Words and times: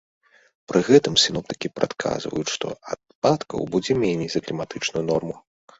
Пры 0.71 0.79
гэтым 0.87 1.13
сіноптыкі 1.25 1.67
прадказваюць, 1.81 2.49
што 2.55 2.67
ападкаў 2.97 3.61
будзе 3.77 3.93
меней 4.05 4.29
за 4.35 4.39
кліматычную 4.49 5.03
норму. 5.15 5.35